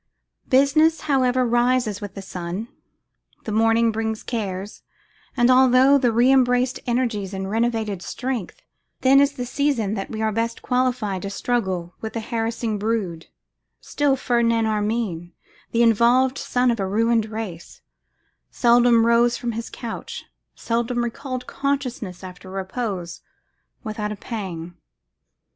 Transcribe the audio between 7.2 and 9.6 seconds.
and renovated strength, then is the